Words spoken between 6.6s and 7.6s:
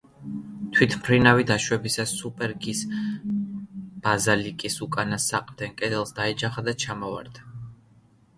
და ჩამოვარდა.